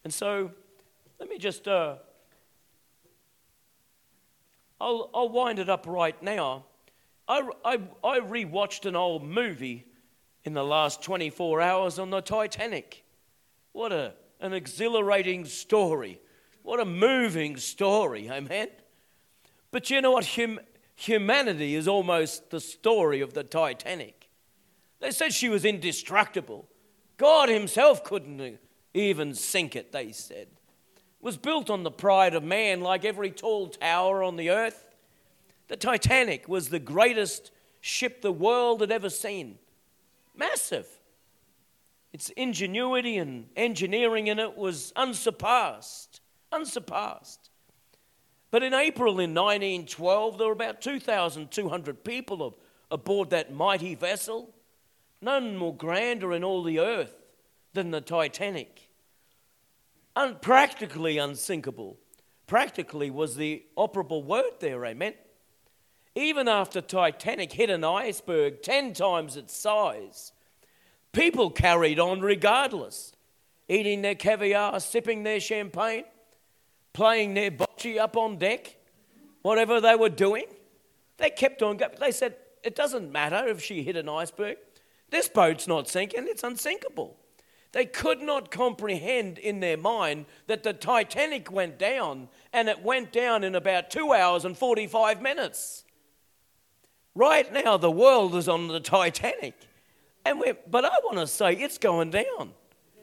And 0.05 0.13
so, 0.13 0.51
let 1.19 1.31
me 1.31 1.39
just, 1.39 1.67
uh, 1.67 1.95
I'll, 4.79 5.09
I'll 5.15 5.31
wind 5.31 5.59
it 5.59 5.71
up 5.71 5.87
right 5.87 6.23
now. 6.23 6.67
I, 7.27 7.49
I, 7.65 7.79
I 8.05 8.21
rewatched 8.21 8.85
an 8.85 8.95
old 8.95 9.25
movie 9.25 9.87
in 10.49 10.55
the 10.55 10.65
last 10.65 11.03
24 11.03 11.61
hours 11.61 11.99
on 11.99 12.09
the 12.09 12.23
Titanic. 12.23 13.05
What 13.73 13.93
a, 13.93 14.15
an 14.41 14.55
exhilarating 14.55 15.45
story. 15.45 16.23
What 16.63 16.81
a 16.81 16.87
moving 16.87 17.59
story, 17.59 18.31
amen? 18.31 18.69
But 19.71 19.91
you 19.91 20.01
know 20.01 20.13
what? 20.13 20.25
Hum, 20.25 20.59
humanity 20.95 21.75
is 21.75 21.87
almost 21.87 22.49
the 22.49 22.63
story 22.63 23.21
of 23.21 23.35
the 23.35 23.45
Titanic. 23.45 24.31
They 25.01 25.11
said 25.11 25.35
she 25.35 25.51
was 25.51 25.67
indestructible. 25.67 26.67
God 27.19 27.51
Himself 27.51 28.03
couldn't 28.03 28.59
even 28.95 29.35
sink 29.35 29.77
it, 29.77 29.93
they 29.93 30.13
said. 30.13 30.47
It 30.47 31.21
was 31.21 31.37
built 31.37 31.69
on 31.69 31.83
the 31.83 31.91
pride 31.91 32.35
of 32.35 32.43
man, 32.43 32.81
like 32.81 33.05
every 33.05 33.33
tall 33.33 33.69
tower 33.69 34.23
on 34.23 34.37
the 34.37 34.49
earth. 34.49 34.89
The 35.69 35.77
Titanic 35.77 36.49
was 36.49 36.71
the 36.71 36.79
greatest 36.79 37.51
ship 37.83 38.23
the 38.23 38.33
world 38.33 38.81
had 38.81 38.91
ever 38.91 39.11
seen. 39.11 39.59
Massive. 40.39 40.87
Its 42.13 42.31
ingenuity 42.31 43.19
and 43.19 43.49
engineering 43.57 44.29
in 44.29 44.39
it 44.39 44.57
was 44.57 44.93
unsurpassed. 44.97 46.21
Unsurpassed. 46.53 47.51
But 48.51 48.63
in 48.63 48.73
April 48.73 49.21
in 49.21 49.35
1912, 49.35 50.39
there 50.39 50.47
were 50.47 50.53
about 50.53 50.81
2,200 50.81 52.05
people 52.05 52.59
aboard 52.91 53.31
that 53.31 53.53
mighty 53.53 53.95
vessel. 53.95 54.55
None 55.21 55.57
more 55.57 55.75
grander 55.75 56.33
in 56.33 56.45
all 56.45 56.63
the 56.63 56.79
earth 56.79 57.15
than 57.75 57.91
the 57.91 58.01
Titanic. 58.01 58.89
Unpractically 60.17 61.19
unsinkable. 61.19 61.99
Practically 62.47 63.11
was 63.11 63.37
the 63.37 63.65
operable 63.77 64.25
word 64.25 64.53
there, 64.61 64.87
amen. 64.87 65.15
Even 66.19 66.49
after 66.49 66.81
Titanic 66.81 67.53
hit 67.53 67.71
an 67.71 67.85
iceberg 67.85 68.61
10 68.61 68.93
times 68.93 69.37
its 69.37 69.57
size, 69.57 70.33
people 71.13 71.49
carried 71.49 72.01
on 72.01 72.21
regardless, 72.21 73.13
eating 73.69 74.03
their 74.03 74.17
caviar, 74.17 74.81
sipping 74.81 75.23
their 75.23 75.39
champagne, 75.39 76.03
playing 76.93 77.35
their 77.35 77.53
bocce 77.53 77.99
up 77.99 78.17
on 78.17 78.37
deck, 78.37 78.79
whatever 79.43 79.81
they 79.81 79.95
were 79.95 80.09
doing. 80.09 80.47
They 81.19 81.31
kept 81.31 81.63
on 81.63 81.77
going. 81.77 81.93
They 82.01 82.11
said, 82.11 82.35
It 82.65 82.75
doesn't 82.75 83.13
matter 83.13 83.47
if 83.47 83.63
she 83.63 83.85
hit 83.85 83.95
an 83.95 84.09
iceberg. 84.09 84.57
This 85.11 85.29
boat's 85.29 85.69
not 85.69 85.87
sinking, 85.87 86.27
it's 86.27 86.43
unsinkable. 86.43 87.17
They 87.71 87.87
could 87.87 88.23
not 88.23 88.51
comprehend 88.51 89.39
in 89.39 89.61
their 89.61 89.77
mind 89.77 90.27
that 90.49 90.65
the 90.65 90.73
Titanic 90.73 91.53
went 91.53 91.79
down 91.79 92.29
and 92.53 92.69
it 92.69 92.83
went 92.83 93.13
down 93.13 93.45
in 93.45 93.55
about 93.55 93.89
two 93.89 94.13
hours 94.13 94.45
and 94.45 94.59
45 94.59 95.23
minutes. 95.23 95.85
Right 97.19 97.53
now, 97.53 97.77
the 97.77 97.91
world 97.91 98.37
is 98.37 98.49
on 98.49 98.69
the 98.69 98.79
Titanic. 98.79 99.55
And 100.25 100.39
we're, 100.39 100.57
but 100.71 100.85
I 100.85 100.95
want 101.03 101.19
to 101.19 101.27
say 101.27 101.53
it's 101.53 101.77
going 101.77 102.11
down. 102.11 102.53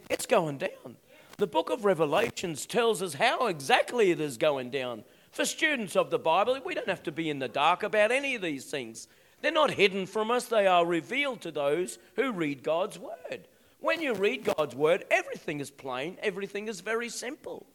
It's 0.09 0.25
going 0.25 0.57
down. 0.57 0.95
The 1.37 1.47
book 1.47 1.69
of 1.69 1.83
Revelations 1.83 2.65
tells 2.65 3.01
us 3.01 3.15
how 3.15 3.47
exactly 3.47 4.11
it 4.11 4.21
is 4.21 4.37
going 4.37 4.69
down. 4.69 5.03
For 5.33 5.43
students 5.43 5.97
of 5.97 6.11
the 6.11 6.17
Bible, 6.17 6.57
we 6.63 6.73
don't 6.73 6.87
have 6.87 7.03
to 7.03 7.11
be 7.11 7.29
in 7.29 7.39
the 7.39 7.49
dark 7.49 7.83
about 7.83 8.09
any 8.09 8.35
of 8.35 8.41
these 8.41 8.63
things. 8.63 9.09
They're 9.41 9.51
not 9.51 9.71
hidden 9.71 10.05
from 10.05 10.31
us, 10.31 10.45
they 10.45 10.65
are 10.65 10.85
revealed 10.85 11.41
to 11.41 11.51
those 11.51 11.99
who 12.15 12.31
read 12.31 12.63
God's 12.63 12.97
word. 12.97 13.49
When 13.81 14.01
you 14.01 14.13
read 14.13 14.45
God's 14.45 14.75
word, 14.75 15.03
everything 15.11 15.59
is 15.59 15.71
plain, 15.71 16.15
everything 16.23 16.69
is 16.69 16.79
very 16.79 17.09
simple. 17.09 17.65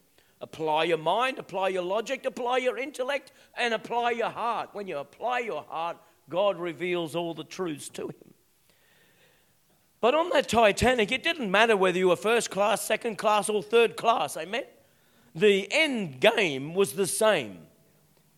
Apply 0.41 0.85
your 0.85 0.97
mind, 0.97 1.39
apply 1.39 1.69
your 1.69 1.83
logic, 1.83 2.25
apply 2.25 2.57
your 2.59 2.79
intellect, 2.79 3.31
and 3.59 3.75
apply 3.75 4.13
your 4.13 4.31
heart. 4.31 4.71
When 4.73 4.89
you 4.89 4.97
apply 4.97 5.41
your 5.41 5.67
heart, 5.69 5.99
God 6.31 6.59
reveals 6.59 7.15
all 7.15 7.35
the 7.35 7.45
truths 7.45 7.91
to 7.91 8.09
him. 8.09 8.35
But 10.01 10.15
on 10.15 10.31
that 10.31 10.49
Titanic, 10.49 11.13
it 11.13 11.23
didn't 11.23 11.51
matter 11.51 11.77
whether 11.77 11.99
you 11.99 12.09
were 12.09 12.17
first 12.17 12.51
class, 12.51 12.83
second 12.83 13.17
class, 13.17 13.51
or 13.51 13.63
third 13.63 13.97
class, 13.97 14.37
amen? 14.37 14.65
The 15.35 15.69
end 15.71 16.21
game 16.21 16.73
was 16.73 16.95
the 16.95 17.07
same, 17.07 17.59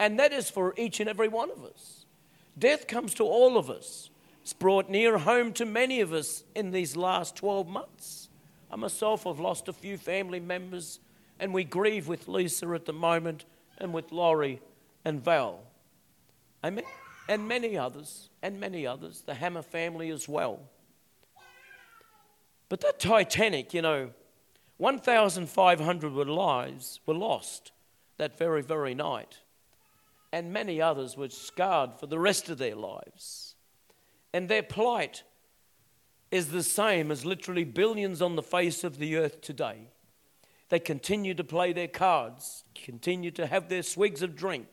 and 0.00 0.18
that 0.18 0.32
is 0.32 0.50
for 0.50 0.74
each 0.76 0.98
and 0.98 1.08
every 1.08 1.28
one 1.28 1.50
of 1.50 1.64
us. 1.64 2.06
Death 2.58 2.88
comes 2.88 3.14
to 3.14 3.24
all 3.24 3.56
of 3.56 3.70
us. 3.70 4.10
It's 4.42 4.52
brought 4.52 4.90
near 4.90 5.18
home 5.18 5.52
to 5.52 5.64
many 5.64 6.00
of 6.00 6.12
us 6.12 6.42
in 6.56 6.72
these 6.72 6.96
last 6.96 7.36
12 7.36 7.68
months. 7.68 8.28
I 8.70 8.76
myself 8.76 9.24
have 9.24 9.38
lost 9.38 9.68
a 9.68 9.72
few 9.72 9.96
family 9.96 10.40
members, 10.40 10.98
and 11.38 11.54
we 11.54 11.62
grieve 11.62 12.08
with 12.08 12.26
Lisa 12.26 12.68
at 12.70 12.86
the 12.86 12.92
moment, 12.92 13.44
and 13.78 13.94
with 13.94 14.10
Laurie 14.10 14.60
and 15.04 15.22
Val. 15.22 15.60
Amen? 16.64 16.84
And 17.28 17.46
many 17.48 17.76
others, 17.76 18.30
and 18.42 18.58
many 18.58 18.86
others, 18.86 19.22
the 19.22 19.34
Hammer 19.34 19.62
family 19.62 20.10
as 20.10 20.28
well. 20.28 20.60
But 22.68 22.80
that 22.80 22.98
Titanic, 22.98 23.74
you 23.74 23.82
know, 23.82 24.10
1,500 24.78 26.12
lives 26.28 27.00
were 27.06 27.14
lost 27.14 27.70
that 28.18 28.36
very, 28.36 28.62
very 28.62 28.94
night. 28.94 29.38
And 30.32 30.52
many 30.52 30.80
others 30.80 31.16
were 31.16 31.28
scarred 31.28 31.94
for 31.94 32.06
the 32.06 32.18
rest 32.18 32.48
of 32.48 32.58
their 32.58 32.74
lives. 32.74 33.54
And 34.32 34.48
their 34.48 34.62
plight 34.62 35.22
is 36.30 36.48
the 36.48 36.62
same 36.62 37.10
as 37.10 37.26
literally 37.26 37.64
billions 37.64 38.22
on 38.22 38.36
the 38.36 38.42
face 38.42 38.82
of 38.82 38.98
the 38.98 39.16
earth 39.16 39.42
today. 39.42 39.90
They 40.70 40.78
continue 40.78 41.34
to 41.34 41.44
play 41.44 41.74
their 41.74 41.88
cards, 41.88 42.64
continue 42.74 43.30
to 43.32 43.46
have 43.46 43.68
their 43.68 43.82
swigs 43.82 44.22
of 44.22 44.34
drink, 44.34 44.66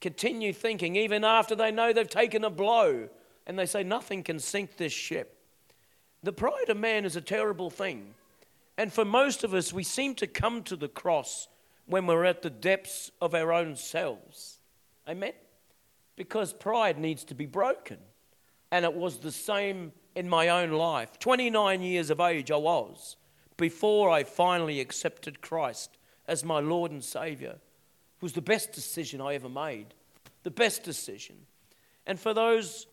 continue 0.00 0.52
thinking, 0.52 0.96
even 0.96 1.24
after 1.24 1.54
they 1.54 1.70
know 1.70 1.92
they've 1.92 2.08
taken 2.08 2.44
a 2.44 2.50
blow, 2.50 3.08
and 3.46 3.58
they 3.58 3.66
say, 3.66 3.82
Nothing 3.82 4.22
can 4.22 4.38
sink 4.38 4.76
this 4.76 4.92
ship. 4.92 5.38
The 6.22 6.32
pride 6.32 6.68
of 6.68 6.76
man 6.76 7.04
is 7.04 7.16
a 7.16 7.20
terrible 7.20 7.70
thing. 7.70 8.14
And 8.76 8.92
for 8.92 9.04
most 9.04 9.44
of 9.44 9.54
us, 9.54 9.72
we 9.72 9.82
seem 9.82 10.14
to 10.16 10.26
come 10.26 10.62
to 10.64 10.76
the 10.76 10.88
cross 10.88 11.48
when 11.86 12.06
we're 12.06 12.24
at 12.24 12.42
the 12.42 12.50
depths 12.50 13.10
of 13.20 13.34
our 13.34 13.52
own 13.52 13.74
selves. 13.76 14.58
Amen? 15.08 15.32
Because 16.16 16.52
pride 16.52 16.98
needs 16.98 17.24
to 17.24 17.34
be 17.34 17.46
broken. 17.46 17.98
And 18.70 18.84
it 18.84 18.94
was 18.94 19.18
the 19.18 19.32
same 19.32 19.92
in 20.14 20.28
my 20.28 20.48
own 20.48 20.70
life. 20.70 21.18
29 21.18 21.80
years 21.80 22.10
of 22.10 22.20
age, 22.20 22.50
I 22.50 22.56
was 22.56 23.16
before 23.56 24.10
I 24.10 24.22
finally 24.22 24.80
accepted 24.80 25.40
Christ 25.40 25.98
as 26.26 26.44
my 26.44 26.60
Lord 26.60 26.92
and 26.92 27.02
Savior. 27.02 27.56
Was 28.20 28.32
the 28.32 28.42
best 28.42 28.72
decision 28.72 29.20
I 29.20 29.34
ever 29.34 29.48
made. 29.48 29.94
The 30.42 30.50
best 30.50 30.82
decision. 30.82 31.36
And 32.06 32.18
for 32.18 32.34
those 32.34 32.86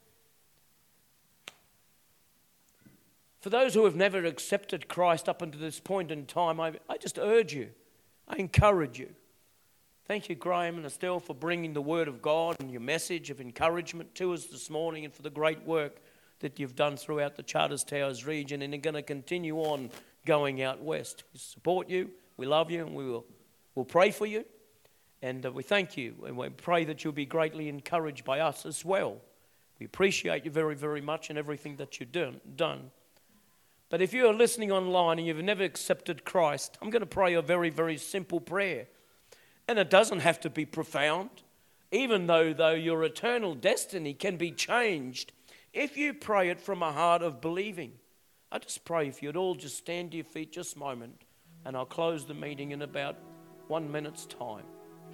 For 3.45 3.51
those 3.51 3.75
who 3.75 3.85
have 3.85 3.95
never 3.95 4.25
accepted 4.25 4.87
Christ 4.87 5.29
up 5.29 5.43
until 5.43 5.61
this 5.61 5.79
point 5.79 6.09
in 6.09 6.25
time, 6.25 6.59
I, 6.59 6.73
I 6.89 6.97
just 6.97 7.19
urge 7.19 7.53
you, 7.53 7.69
I 8.27 8.37
encourage 8.37 8.97
you. 8.97 9.09
Thank 10.07 10.29
you, 10.29 10.33
Graham 10.35 10.77
and 10.77 10.85
Estelle, 10.87 11.19
for 11.19 11.35
bringing 11.35 11.73
the 11.73 11.81
Word 11.81 12.07
of 12.07 12.23
God 12.23 12.55
and 12.59 12.71
your 12.71 12.81
message 12.81 13.29
of 13.29 13.39
encouragement 13.39 14.15
to 14.15 14.33
us 14.33 14.45
this 14.45 14.71
morning 14.71 15.05
and 15.05 15.13
for 15.13 15.21
the 15.21 15.29
great 15.29 15.61
work 15.61 16.01
that 16.39 16.59
you've 16.59 16.75
done 16.75 16.97
throughout 16.97 17.35
the 17.35 17.43
Charters 17.43 17.83
Towers 17.83 18.25
region 18.25 18.63
and 18.63 18.73
are 18.73 18.77
going 18.77 18.95
to 18.95 19.03
continue 19.03 19.57
on 19.57 19.91
going 20.25 20.63
out 20.63 20.81
west. 20.81 21.23
We 21.31 21.37
support 21.37 21.87
you, 21.87 22.09
we 22.37 22.47
love 22.47 22.71
you, 22.71 22.83
and 22.83 22.95
we 22.95 23.05
will 23.05 23.27
we'll 23.75 23.85
pray 23.85 24.09
for 24.09 24.25
you. 24.25 24.43
And 25.25 25.43
uh, 25.43 25.51
we 25.51 25.63
thank 25.63 25.97
you, 25.97 26.13
and 26.27 26.37
we 26.37 26.49
pray 26.49 26.85
that 26.85 27.03
you'll 27.03 27.11
be 27.11 27.25
greatly 27.25 27.67
encouraged 27.67 28.23
by 28.23 28.41
us 28.41 28.63
as 28.63 28.85
well. 28.85 29.17
We 29.79 29.87
appreciate 29.87 30.45
you 30.45 30.51
very, 30.51 30.75
very 30.75 31.01
much 31.01 31.31
and 31.31 31.39
everything 31.39 31.77
that 31.77 31.99
you've 31.99 32.11
done. 32.11 32.91
But 33.89 34.03
if 34.03 34.13
you 34.13 34.27
are 34.27 34.33
listening 34.33 34.71
online 34.71 35.17
and 35.17 35.25
you've 35.25 35.43
never 35.43 35.63
accepted 35.63 36.25
Christ, 36.25 36.77
I'm 36.79 36.91
going 36.91 36.99
to 36.99 37.07
pray 37.07 37.33
a 37.33 37.41
very, 37.41 37.71
very 37.71 37.97
simple 37.97 38.39
prayer. 38.39 38.85
And 39.67 39.79
it 39.79 39.89
doesn't 39.89 40.19
have 40.19 40.39
to 40.41 40.49
be 40.51 40.63
profound, 40.63 41.31
even 41.91 42.27
though, 42.27 42.53
though 42.53 42.75
your 42.75 43.03
eternal 43.03 43.55
destiny 43.55 44.13
can 44.13 44.37
be 44.37 44.51
changed 44.51 45.31
if 45.73 45.97
you 45.97 46.13
pray 46.13 46.49
it 46.49 46.61
from 46.61 46.83
a 46.83 46.91
heart 46.91 47.23
of 47.23 47.41
believing. 47.41 47.93
I 48.51 48.59
just 48.59 48.85
pray 48.85 49.07
if 49.07 49.23
you'd 49.23 49.37
all 49.37 49.55
just 49.55 49.77
stand 49.79 50.11
to 50.11 50.17
your 50.17 50.23
feet 50.23 50.51
just 50.51 50.75
a 50.75 50.79
moment, 50.79 51.23
and 51.65 51.75
I'll 51.75 51.83
close 51.83 52.27
the 52.27 52.35
meeting 52.35 52.73
in 52.73 52.83
about 52.83 53.15
one 53.67 53.91
minute's 53.91 54.27
time. 54.27 54.65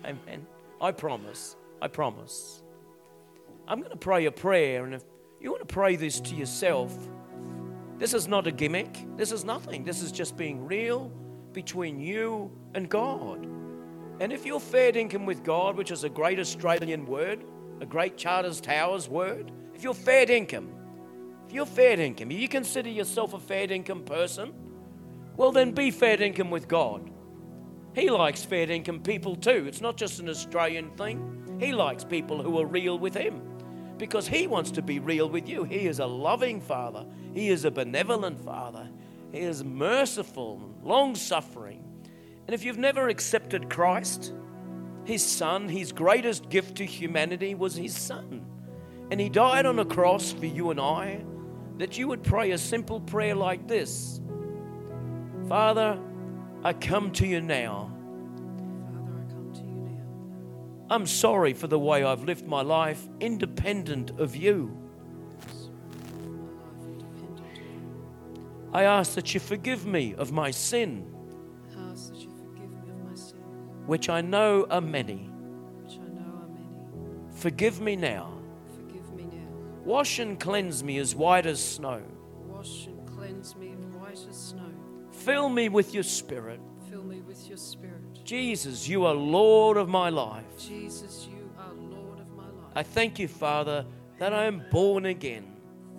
Amen. 0.06 0.46
I 0.80 0.92
promise. 0.92 1.56
I 1.82 1.88
promise. 1.88 2.64
I'm 3.68 3.80
going 3.80 3.92
to 3.92 3.98
pray 3.98 4.26
a 4.26 4.32
prayer, 4.32 4.84
and 4.86 4.96
if 4.96 5.04
you 5.40 5.52
want 5.52 5.68
to 5.68 5.74
pray 5.74 5.96
this 5.96 6.20
to 6.22 6.36
yourself, 6.36 6.96
this 7.98 8.14
is 8.14 8.28
not 8.28 8.48
a 8.48 8.52
gimmick. 8.52 9.06
This 9.16 9.32
is 9.32 9.46
nothing. 9.46 9.84
This 9.84 10.02
is 10.02 10.12
just 10.12 10.36
being 10.36 10.66
real 10.66 11.12
between 11.54 12.00
you 12.00 12.52
and 12.74 12.90
God. 12.90 13.46
And 14.20 14.32
if 14.32 14.46
you're 14.46 14.60
fair 14.60 14.92
dinkum 14.92 15.26
with 15.26 15.44
God, 15.44 15.76
which 15.76 15.92
is 15.92 16.04
a 16.04 16.10
great 16.10 16.40
Australian 16.40 17.06
word, 17.06 17.44
a 17.80 17.86
great 17.86 18.18
Charters 18.18 18.62
Towers 18.62 19.08
word, 19.08 19.52
if 19.74 19.84
you're 19.84 19.94
fair 19.94 20.26
dinkum, 20.26 20.68
if 21.48 21.54
you're 21.54 21.66
fair 21.66 21.98
dinkum, 21.98 22.32
if 22.32 22.40
you 22.40 22.48
consider 22.48 22.90
yourself 22.90 23.34
a 23.34 23.40
fair 23.40 23.68
dinkum 23.68 24.06
person, 24.06 24.54
well 25.38 25.52
then 25.52 25.72
be 25.72 25.92
fair 25.92 26.18
dinkum 26.18 26.50
with 26.50 26.68
God. 26.68 27.10
He 27.93 28.10
likes 28.10 28.43
fair 28.43 28.67
dinkum 28.67 29.04
people 29.04 29.36
too. 29.36 29.65
It's 29.67 29.82
not 29.82 29.97
just 29.97 30.19
an 30.19 30.30
Australian 30.30 30.91
thing. 30.91 31.58
He 31.60 31.73
likes 31.73 32.04
people 32.04 32.41
who 32.41 32.60
are 32.60 32.65
real 32.65 32.97
with 32.97 33.13
Him 33.13 33.41
because 33.97 34.27
He 34.27 34.47
wants 34.47 34.71
to 34.71 34.82
be 34.82 34.99
real 34.99 35.30
with 35.30 35.47
you. 35.47 35.63
He 35.63 35.88
is 35.88 35.99
a 35.99 36.06
loving 36.06 36.62
Father, 36.62 37.06
He 37.34 37.49
is 37.49 37.65
a 37.65 37.71
benevolent 37.71 38.39
Father, 38.39 38.89
He 39.32 39.39
is 39.39 39.63
merciful, 39.63 40.62
long 40.84 41.15
suffering. 41.15 41.84
And 42.47 42.56
if 42.56 42.63
you've 42.63 42.77
never 42.77 43.10
accepted 43.10 43.69
Christ, 43.69 44.34
His 45.04 45.25
Son, 45.25 45.67
His 45.67 45.91
greatest 45.91 46.49
gift 46.49 46.77
to 46.77 46.86
humanity 46.86 47.56
was 47.56 47.75
His 47.75 47.95
Son. 47.95 48.45
And 49.12 49.19
He 49.19 49.30
died 49.30 49.65
on 49.65 49.80
a 49.80 49.86
cross 49.86 50.32
for 50.32 50.45
you 50.45 50.71
and 50.71 50.80
I, 50.80 51.23
that 51.77 51.97
you 51.97 52.08
would 52.08 52.23
pray 52.23 52.51
a 52.51 52.58
simple 52.58 53.01
prayer 53.01 53.36
like 53.36 53.67
this 53.67 54.21
Father, 55.47 55.99
I 56.63 56.74
come 56.74 57.12
to 57.13 57.26
you 57.26 57.41
now. 57.41 57.91
Father, 58.93 59.13
I 59.17 59.32
come 59.32 59.52
to 59.54 59.62
you 59.62 59.80
now. 59.89 60.95
I'm 60.95 61.08
sorry 61.08 61.54
for 61.54 61.67
the 61.67 61.80
way 61.80 62.04
I've 62.04 62.24
lived 62.24 62.45
my 62.45 62.62
life 62.62 63.08
independent 63.19 64.12
of 64.19 64.36
you. 64.36 64.78
Sorry 65.47 65.71
for 66.08 66.30
my 66.30 66.52
life 66.63 66.84
independent 66.86 67.39
of 67.39 67.58
you. 67.58 68.69
I 68.74 68.84
ask 68.84 69.15
that 69.15 69.34
you 69.34 69.39
forgive 69.39 69.88
me 69.88 70.13
of 70.15 70.32
my 70.32 70.52
sin, 70.52 71.12
I 71.76 71.91
ask 71.91 72.12
that 72.12 72.19
you 72.19 72.30
forgive 72.30 72.69
me 72.69 72.89
of 72.91 73.10
my 73.10 73.15
sin, 73.15 73.39
which 73.88 74.08
I 74.10 74.21
know 74.21 74.67
are 74.69 74.82
many. 74.82 75.32
which 75.84 75.93
I 75.95 76.08
know 76.13 76.41
are 76.43 76.47
many. 76.47 77.34
Forgive 77.34 77.82
me 77.82 77.95
now. 77.95 78.34
Forgive 78.76 79.12
me 79.13 79.24
now. 79.24 79.47
Wash 79.84 80.19
and 80.19 80.39
cleanse 80.39 80.84
me 80.84 81.00
as 81.00 81.15
white 81.15 81.47
as 81.47 81.63
snow. 81.63 82.04
Wash 82.45 82.86
and 82.86 83.08
cleanse 83.08 83.56
me 83.56 83.69
white 83.97 84.19
as 84.30 84.38
snow. 84.38 84.71
Fill 85.26 85.50
me 85.50 85.70
with 85.70 85.94
your 85.94 86.04
spirit. 86.04 86.60
Fill 86.90 87.04
me 87.04 87.22
with 87.22 87.48
your 87.48 87.58
spirit. 87.58 88.02
Jesus, 88.24 88.88
you 88.88 89.06
are 89.06 89.14
Lord 89.14 89.78
of 89.78 89.88
my 89.88 90.10
life. 90.10 90.46
Jesus, 90.58 91.28
you 91.30 91.52
are 91.60 91.74
Lord 91.74 92.20
of 92.20 92.30
my 92.36 92.46
life. 92.46 92.72
I 92.76 92.82
thank 92.82 93.20
you, 93.20 93.28
Father, 93.28 93.86
that 94.18 94.34
I 94.34 94.46
am 94.46 94.64
born 94.72 95.06
again. 95.06 95.46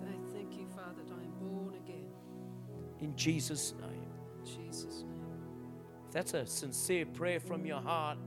I 0.01 0.33
thank 0.33 0.57
you, 0.57 0.65
Father, 0.75 1.01
that 1.07 1.13
I 1.13 1.23
am 1.23 1.31
born 1.39 1.73
again. 1.75 2.11
In 2.99 3.15
Jesus' 3.15 3.73
name. 3.79 3.89
Jesus' 4.43 5.03
name. 5.03 5.71
If 6.07 6.13
that's 6.13 6.33
a 6.33 6.45
sincere 6.45 7.05
prayer 7.05 7.39
from 7.39 7.65
your 7.65 7.79
heart, 7.81 8.17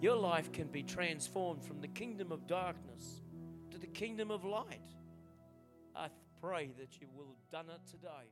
your 0.00 0.16
life 0.16 0.50
can 0.50 0.68
be 0.68 0.82
transformed 0.82 1.62
from 1.62 1.80
the 1.82 1.88
kingdom 1.88 2.32
of 2.32 2.46
darkness 2.46 3.20
to 3.70 3.78
the 3.78 3.86
kingdom 3.86 4.30
of 4.30 4.46
light. 4.46 4.80
I 5.94 6.08
pray 6.40 6.70
that 6.78 7.00
you 7.02 7.08
will 7.14 7.26
have 7.26 7.50
done 7.50 7.74
it 7.74 7.86
today. 7.90 8.30